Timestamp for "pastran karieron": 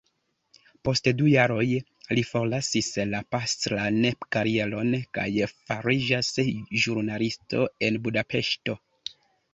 3.35-4.89